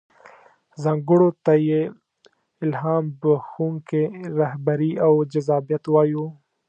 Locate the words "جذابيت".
5.31-5.83